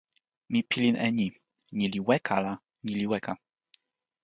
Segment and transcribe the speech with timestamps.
[0.51, 1.27] mi pilin e ni:
[1.77, 2.53] ni li weka la
[2.85, 3.33] ni li weka.